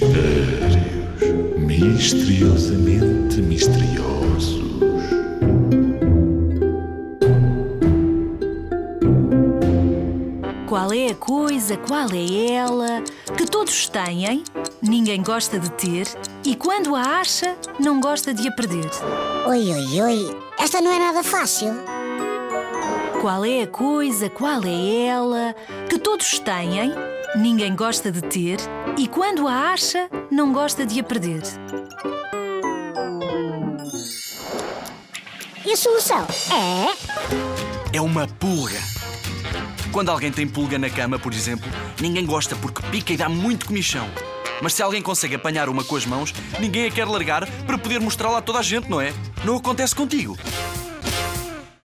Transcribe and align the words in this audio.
Mistérios 0.00 0.78
misteriosamente 1.58 3.42
misteriosos. 3.42 4.62
Qual 10.68 10.92
é 10.92 11.08
a 11.08 11.14
coisa, 11.16 11.76
qual 11.78 12.06
é 12.12 12.52
ela, 12.52 13.02
que 13.36 13.44
todos 13.44 13.88
têm, 13.88 14.44
ninguém 14.80 15.20
gosta 15.20 15.58
de 15.58 15.68
ter 15.72 16.06
e 16.44 16.54
quando 16.54 16.94
a 16.94 17.00
acha, 17.00 17.56
não 17.80 17.98
gosta 17.98 18.32
de 18.32 18.46
a 18.46 18.52
perder? 18.52 18.88
Oi, 19.48 19.72
oi, 19.72 20.00
oi. 20.00 20.38
Esta 20.60 20.80
não 20.80 20.92
é 20.92 20.98
nada 21.00 21.24
fácil. 21.24 21.74
Qual 23.20 23.44
é 23.44 23.62
a 23.62 23.66
coisa, 23.66 24.30
qual 24.30 24.62
é 24.62 25.06
ela, 25.06 25.56
que 25.88 25.98
todos 25.98 26.38
têm, 26.38 26.92
ninguém 27.36 27.74
gosta 27.74 28.10
de 28.10 28.22
ter 28.22 28.58
e 28.96 29.06
quando 29.06 29.46
a 29.46 29.72
acha, 29.72 30.08
não 30.30 30.52
gosta 30.52 30.86
de 30.86 31.00
a 31.00 31.04
perder? 31.04 31.42
E 35.64 35.72
a 35.72 35.76
solução 35.76 36.26
é. 36.50 37.96
É 37.96 38.00
uma 38.00 38.26
pulga. 38.26 38.78
Quando 39.92 40.10
alguém 40.10 40.30
tem 40.30 40.46
pulga 40.46 40.78
na 40.78 40.88
cama, 40.88 41.18
por 41.18 41.32
exemplo, 41.32 41.68
ninguém 42.00 42.24
gosta 42.24 42.56
porque 42.56 42.82
pica 42.90 43.12
e 43.12 43.16
dá 43.16 43.28
muito 43.28 43.66
comichão. 43.66 44.08
Mas 44.62 44.74
se 44.74 44.82
alguém 44.82 45.02
consegue 45.02 45.34
apanhar 45.36 45.68
uma 45.68 45.84
com 45.84 45.96
as 45.96 46.04
mãos, 46.04 46.34
ninguém 46.58 46.86
a 46.86 46.90
quer 46.90 47.06
largar 47.06 47.46
para 47.66 47.78
poder 47.78 48.00
mostrá-la 48.00 48.38
a 48.38 48.42
toda 48.42 48.58
a 48.58 48.62
gente, 48.62 48.88
não 48.88 49.00
é? 49.00 49.12
Não 49.44 49.56
acontece 49.56 49.94
contigo. 49.94 50.36